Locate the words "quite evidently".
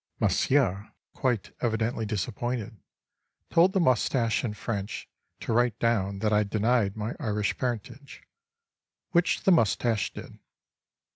1.13-2.07